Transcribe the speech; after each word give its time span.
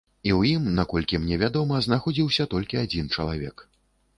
І 0.27 0.29
ў 0.37 0.53
ім, 0.59 0.63
наколькі 0.79 1.19
мне 1.25 1.37
вядома, 1.43 1.81
знаходзіўся 1.89 2.49
толькі 2.55 2.83
адзін 2.85 3.13
чалавек. 3.19 3.67